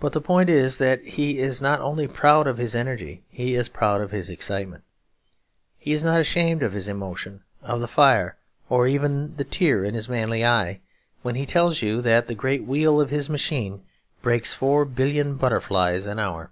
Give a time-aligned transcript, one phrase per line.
[0.00, 3.68] But the point is that he is not only proud of his energy, he is
[3.68, 4.84] proud of his excitement.
[5.78, 8.36] He is not ashamed of his emotion, of the fire
[8.70, 10.80] or even the tear in his manly eye,
[11.20, 13.82] when he tells you that the great wheel of his machine
[14.22, 16.50] breaks four billion butterflies an hour.